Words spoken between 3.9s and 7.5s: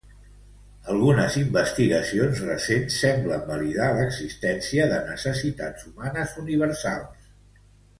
l'existència de necessitats humanes universals.